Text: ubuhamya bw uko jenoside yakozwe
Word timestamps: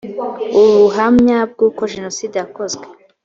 ubuhamya 0.59 1.37
bw 1.51 1.59
uko 1.67 1.81
jenoside 1.93 2.35
yakozwe 2.37 2.85